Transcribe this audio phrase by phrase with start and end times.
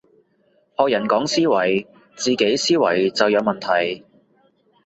[0.79, 4.03] 學人講思維，自己思維就有問題